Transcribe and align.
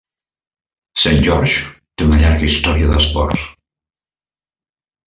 Saint 1.01 1.21
George's 1.27 1.59
té 1.65 2.09
una 2.09 2.19
llarga 2.25 2.49
història 2.55 2.91
d'esports. 2.95 3.47